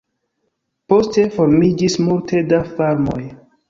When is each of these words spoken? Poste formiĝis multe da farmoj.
Poste 0.93 1.27
formiĝis 1.37 2.01
multe 2.11 2.45
da 2.53 2.67
farmoj. 2.77 3.25